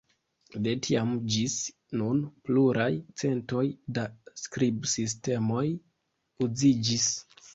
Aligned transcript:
De 0.67 0.71
tiam 0.85 1.09
ĝis 1.33 1.57
nun 2.01 2.23
pluraj 2.47 2.87
centoj 3.23 3.63
da 3.99 4.05
skribsistemoj 4.45 5.63
uziĝis. 6.47 7.07